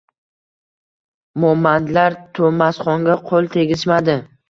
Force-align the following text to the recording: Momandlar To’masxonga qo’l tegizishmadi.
Momandlar 1.45 2.17
To’masxonga 2.41 3.23
qo’l 3.31 3.55
tegizishmadi. 3.59 4.23